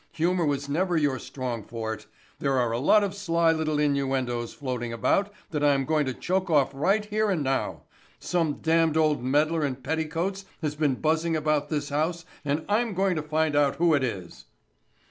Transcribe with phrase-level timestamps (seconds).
[0.13, 2.05] Humor was never your strong forte.
[2.39, 6.49] There are a lot of sly little innuendos floating about that I'm going to choke
[6.49, 7.83] off right here and now.
[8.17, 13.15] Some damned old meddler in petticoats has been buzzing about this house and I'm going
[13.15, 14.45] to find out who it is."